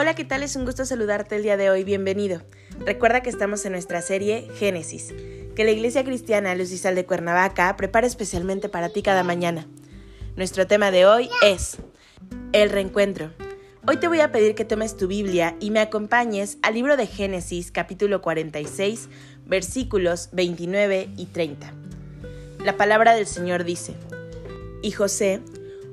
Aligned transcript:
Hola, 0.00 0.14
¿qué 0.14 0.24
tal? 0.24 0.44
Es 0.44 0.54
un 0.54 0.64
gusto 0.64 0.84
saludarte 0.84 1.34
el 1.34 1.42
día 1.42 1.56
de 1.56 1.70
hoy. 1.70 1.82
Bienvenido. 1.82 2.40
Recuerda 2.86 3.20
que 3.20 3.30
estamos 3.30 3.66
en 3.66 3.72
nuestra 3.72 4.00
serie 4.00 4.48
Génesis, 4.54 5.12
que 5.56 5.64
la 5.64 5.72
Iglesia 5.72 6.04
Cristiana 6.04 6.54
Luz 6.54 6.70
y 6.70 6.78
Sal 6.78 6.94
de 6.94 7.04
Cuernavaca 7.04 7.76
prepara 7.76 8.06
especialmente 8.06 8.68
para 8.68 8.90
ti 8.90 9.02
cada 9.02 9.24
mañana. 9.24 9.66
Nuestro 10.36 10.68
tema 10.68 10.92
de 10.92 11.04
hoy 11.04 11.28
es 11.42 11.78
el 12.52 12.70
reencuentro. 12.70 13.32
Hoy 13.88 13.96
te 13.96 14.06
voy 14.06 14.20
a 14.20 14.30
pedir 14.30 14.54
que 14.54 14.64
tomes 14.64 14.96
tu 14.96 15.08
Biblia 15.08 15.56
y 15.58 15.72
me 15.72 15.80
acompañes 15.80 16.58
al 16.62 16.74
libro 16.74 16.96
de 16.96 17.08
Génesis 17.08 17.72
capítulo 17.72 18.22
46 18.22 19.08
versículos 19.46 20.28
29 20.30 21.08
y 21.16 21.26
30. 21.26 21.72
La 22.64 22.76
palabra 22.76 23.14
del 23.14 23.26
Señor 23.26 23.64
dice, 23.64 23.94
Y 24.80 24.92
José 24.92 25.40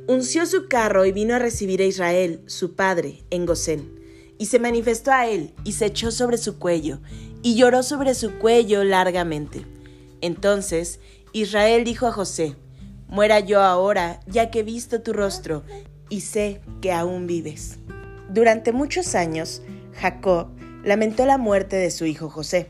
unció 0.08 0.46
su 0.46 0.68
carro 0.68 1.06
y 1.06 1.12
vino 1.12 1.34
a 1.34 1.40
recibir 1.40 1.82
a 1.82 1.86
Israel, 1.86 2.44
su 2.46 2.76
padre, 2.76 3.24
en 3.32 3.48
Gosén 3.48 3.96
y 4.38 4.48
se 4.48 4.60
manifestó 4.60 5.12
a 5.12 5.28
él, 5.28 5.54
y 5.64 5.74
se 5.74 5.86
echó 5.86 6.12
sobre 6.12 6.38
su 6.38 6.60
cuello, 6.60 7.00
y 7.42 7.56
lloró 7.56 7.84
sobre 7.84 8.14
su 8.14 8.40
cuello 8.40 8.84
largamente. 8.84 9.66
Entonces 10.22 11.00
Israel 11.34 11.84
dijo 11.84 12.08
a 12.08 12.12
José, 12.12 12.56
Muera 13.08 13.40
yo 13.40 13.62
ahora, 13.62 14.20
ya 14.26 14.50
que 14.50 14.60
he 14.60 14.64
visto 14.64 15.02
tu 15.02 15.14
rostro, 15.14 15.64
y 16.10 16.22
sé 16.22 16.62
que 16.82 16.92
aún 16.92 17.28
vives. 17.28 17.78
Durante 18.30 18.72
muchos 18.72 19.16
años, 19.16 19.62
Jacob 19.94 20.48
lamentó 20.84 21.26
la 21.26 21.38
muerte 21.38 21.76
de 21.76 21.92
su 21.92 22.06
hijo 22.06 22.30
José. 22.30 22.68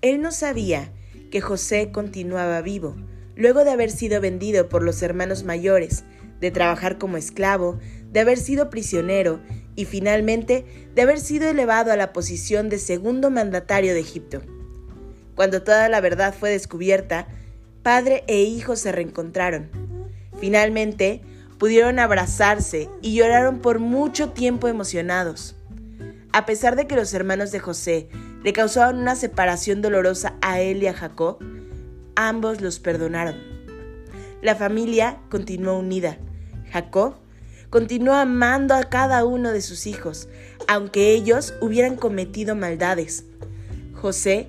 Él 0.00 0.20
no 0.22 0.32
sabía 0.32 0.90
que 1.30 1.40
José 1.40 1.90
continuaba 1.92 2.60
vivo, 2.62 2.96
luego 3.36 3.64
de 3.64 3.70
haber 3.70 3.90
sido 3.90 4.20
vendido 4.20 4.68
por 4.68 4.82
los 4.82 5.02
hermanos 5.02 5.44
mayores, 5.44 6.04
de 6.40 6.50
trabajar 6.50 6.98
como 6.98 7.16
esclavo, 7.16 7.78
de 8.10 8.20
haber 8.20 8.38
sido 8.38 8.70
prisionero 8.70 9.40
y 9.74 9.84
finalmente 9.84 10.64
de 10.94 11.02
haber 11.02 11.20
sido 11.20 11.48
elevado 11.48 11.92
a 11.92 11.96
la 11.96 12.12
posición 12.12 12.68
de 12.68 12.78
segundo 12.78 13.30
mandatario 13.30 13.94
de 13.94 14.00
Egipto. 14.00 14.42
Cuando 15.34 15.62
toda 15.62 15.88
la 15.88 16.00
verdad 16.00 16.34
fue 16.38 16.50
descubierta, 16.50 17.28
padre 17.82 18.24
e 18.26 18.42
hijo 18.42 18.74
se 18.76 18.90
reencontraron. 18.90 19.70
Finalmente, 20.40 21.22
pudieron 21.58 21.98
abrazarse 21.98 22.88
y 23.02 23.14
lloraron 23.14 23.60
por 23.60 23.78
mucho 23.78 24.30
tiempo 24.30 24.68
emocionados. 24.68 25.56
A 26.32 26.46
pesar 26.46 26.76
de 26.76 26.86
que 26.86 26.96
los 26.96 27.12
hermanos 27.14 27.50
de 27.50 27.60
José 27.60 28.08
le 28.42 28.52
causaban 28.52 28.98
una 28.98 29.16
separación 29.16 29.82
dolorosa 29.82 30.34
a 30.40 30.60
él 30.60 30.82
y 30.82 30.86
a 30.86 30.94
Jacob, 30.94 31.38
ambos 32.14 32.60
los 32.60 32.78
perdonaron. 32.78 33.36
La 34.42 34.54
familia 34.54 35.18
continuó 35.30 35.78
unida. 35.78 36.18
Jacob 36.72 37.14
continuó 37.70 38.14
amando 38.14 38.74
a 38.74 38.84
cada 38.84 39.24
uno 39.24 39.52
de 39.52 39.60
sus 39.60 39.86
hijos, 39.86 40.28
aunque 40.66 41.12
ellos 41.12 41.54
hubieran 41.60 41.96
cometido 41.96 42.54
maldades. 42.54 43.24
José 43.94 44.48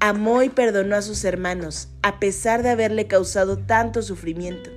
amó 0.00 0.42
y 0.42 0.48
perdonó 0.48 0.96
a 0.96 1.02
sus 1.02 1.24
hermanos, 1.24 1.88
a 2.02 2.20
pesar 2.20 2.62
de 2.62 2.70
haberle 2.70 3.06
causado 3.06 3.58
tanto 3.58 4.02
sufrimiento. 4.02 4.70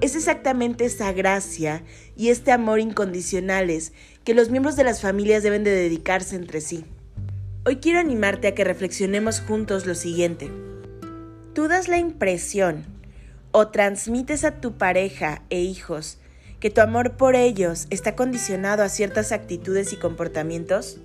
Es 0.00 0.16
exactamente 0.16 0.84
esa 0.84 1.12
gracia 1.12 1.84
y 2.16 2.30
este 2.30 2.50
amor 2.50 2.80
incondicionales 2.80 3.92
que 4.24 4.34
los 4.34 4.50
miembros 4.50 4.74
de 4.74 4.84
las 4.84 5.00
familias 5.00 5.44
deben 5.44 5.62
de 5.62 5.70
dedicarse 5.70 6.34
entre 6.34 6.60
sí. 6.60 6.84
Hoy 7.64 7.76
quiero 7.76 8.00
animarte 8.00 8.48
a 8.48 8.54
que 8.54 8.64
reflexionemos 8.64 9.40
juntos 9.40 9.86
lo 9.86 9.94
siguiente. 9.94 10.50
Tú 11.54 11.68
das 11.68 11.86
la 11.86 11.98
impresión 11.98 12.84
o 13.52 13.68
transmites 13.68 14.44
a 14.44 14.60
tu 14.60 14.76
pareja 14.78 15.42
e 15.50 15.60
hijos 15.60 16.18
que 16.58 16.70
tu 16.70 16.80
amor 16.80 17.16
por 17.16 17.34
ellos 17.34 17.86
está 17.90 18.14
condicionado 18.14 18.82
a 18.82 18.88
ciertas 18.88 19.32
actitudes 19.32 19.92
y 19.92 19.96
comportamientos? 19.96 20.98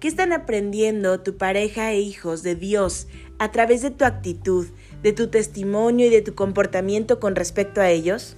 ¿Qué 0.00 0.06
están 0.06 0.32
aprendiendo 0.32 1.20
tu 1.20 1.36
pareja 1.36 1.92
e 1.92 2.00
hijos 2.00 2.42
de 2.42 2.54
Dios 2.54 3.08
a 3.38 3.50
través 3.50 3.82
de 3.82 3.90
tu 3.90 4.04
actitud, 4.04 4.66
de 5.02 5.12
tu 5.12 5.28
testimonio 5.28 6.06
y 6.06 6.10
de 6.10 6.22
tu 6.22 6.34
comportamiento 6.34 7.18
con 7.18 7.36
respecto 7.36 7.80
a 7.80 7.90
ellos? 7.90 8.36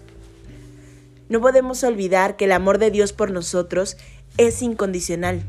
No 1.28 1.40
podemos 1.40 1.84
olvidar 1.84 2.36
que 2.36 2.46
el 2.46 2.52
amor 2.52 2.78
de 2.78 2.90
Dios 2.90 3.12
por 3.12 3.30
nosotros 3.30 3.96
es 4.38 4.62
incondicional. 4.62 5.42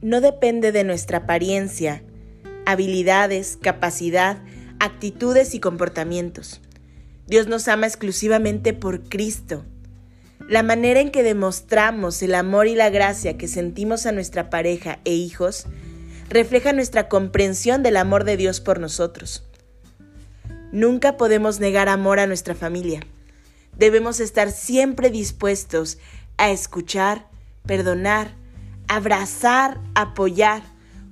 No 0.00 0.20
depende 0.20 0.72
de 0.72 0.84
nuestra 0.84 1.18
apariencia, 1.18 2.02
habilidades, 2.66 3.58
capacidad, 3.60 4.38
actitudes 4.80 5.54
y 5.54 5.60
comportamientos. 5.60 6.60
Dios 7.26 7.46
nos 7.46 7.68
ama 7.68 7.86
exclusivamente 7.86 8.72
por 8.72 9.04
Cristo. 9.08 9.64
La 10.48 10.64
manera 10.64 10.98
en 10.98 11.12
que 11.12 11.22
demostramos 11.22 12.20
el 12.22 12.34
amor 12.34 12.66
y 12.66 12.74
la 12.74 12.90
gracia 12.90 13.38
que 13.38 13.46
sentimos 13.46 14.06
a 14.06 14.12
nuestra 14.12 14.50
pareja 14.50 14.98
e 15.04 15.14
hijos 15.14 15.66
refleja 16.28 16.72
nuestra 16.72 17.08
comprensión 17.08 17.82
del 17.82 17.98
amor 17.98 18.24
de 18.24 18.36
Dios 18.36 18.60
por 18.60 18.80
nosotros. 18.80 19.44
Nunca 20.72 21.16
podemos 21.16 21.60
negar 21.60 21.88
amor 21.88 22.18
a 22.18 22.26
nuestra 22.26 22.54
familia. 22.54 23.00
Debemos 23.76 24.18
estar 24.18 24.50
siempre 24.50 25.10
dispuestos 25.10 25.98
a 26.36 26.50
escuchar, 26.50 27.28
perdonar, 27.66 28.34
abrazar, 28.88 29.78
apoyar, 29.94 30.62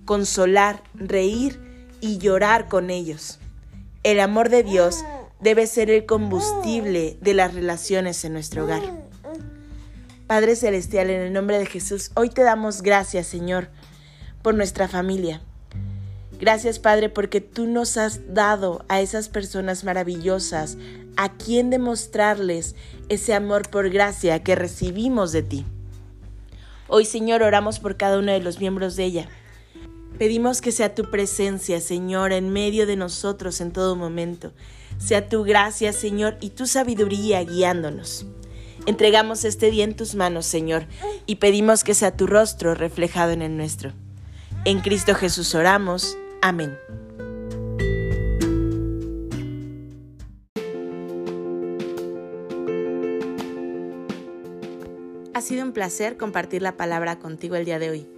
consolar, 0.05 0.83
reír 0.95 1.61
y 2.00 2.19
llorar 2.19 2.69
con 2.69 2.91
ellos. 2.91 3.39
El 4.08 4.20
amor 4.20 4.48
de 4.48 4.62
Dios 4.62 5.04
debe 5.38 5.66
ser 5.66 5.91
el 5.91 6.06
combustible 6.06 7.19
de 7.20 7.34
las 7.34 7.52
relaciones 7.52 8.24
en 8.24 8.32
nuestro 8.32 8.64
hogar. 8.64 8.80
Padre 10.26 10.56
Celestial, 10.56 11.10
en 11.10 11.20
el 11.20 11.34
nombre 11.34 11.58
de 11.58 11.66
Jesús, 11.66 12.10
hoy 12.14 12.30
te 12.30 12.41
damos 12.41 12.80
gracias, 12.80 13.26
Señor, 13.26 13.69
por 14.41 14.54
nuestra 14.54 14.88
familia. 14.88 15.42
Gracias, 16.41 16.78
Padre, 16.78 17.10
porque 17.10 17.42
tú 17.42 17.66
nos 17.66 17.98
has 17.98 18.32
dado 18.32 18.82
a 18.88 19.02
esas 19.02 19.28
personas 19.28 19.84
maravillosas 19.84 20.78
a 21.19 21.34
quien 21.34 21.69
demostrarles 21.69 22.76
ese 23.10 23.34
amor 23.34 23.69
por 23.69 23.90
gracia 23.90 24.42
que 24.42 24.54
recibimos 24.54 25.32
de 25.32 25.42
ti. 25.42 25.66
Hoy, 26.86 27.04
Señor, 27.04 27.42
oramos 27.42 27.78
por 27.78 27.98
cada 27.98 28.19
uno 28.19 28.32
de 28.32 28.40
los 28.40 28.58
miembros 28.58 28.96
de 28.96 29.04
ella. 29.04 29.28
Pedimos 30.19 30.61
que 30.61 30.73
sea 30.73 30.95
tu 30.95 31.11
presencia, 31.11 31.81
Señor, 31.81 32.33
en 32.33 32.53
medio 32.53 32.87
de 32.87 32.97
nosotros 32.97 33.61
en 33.61 33.73
todo 33.73 33.97
momento 33.97 34.53
sea 34.99 35.29
tu 35.29 35.45
gracia, 35.45 35.93
Señor, 35.93 36.37
y 36.41 36.51
tu 36.51 36.67
sabiduría 36.67 37.43
guiándonos. 37.45 38.27
Entregamos 38.87 39.45
este 39.45 39.71
día 39.71 39.84
en 39.84 39.97
tus 39.97 40.15
manos, 40.15 40.47
Señor, 40.47 40.87
y 41.27 41.37
pedimos 41.37 41.84
que 41.84 41.95
sea 41.95 42.17
tu 42.17 42.27
rostro 42.27 42.75
reflejado 42.75 43.33
en 43.33 43.43
el 43.43 43.56
nuestro. 43.56 43.93
En 44.65 44.81
Cristo 44.81 45.15
Jesús 45.15 45.55
oramos. 45.55 46.17
Amén. 46.43 46.77
Ha 55.35 55.41
sido 55.41 55.62
un 55.64 55.73
placer 55.73 56.17
compartir 56.17 56.62
la 56.62 56.76
palabra 56.76 57.21
contigo 57.21 57.55
el 57.55 57.64
día 57.64 57.79
de 57.79 57.91
hoy. 57.91 58.18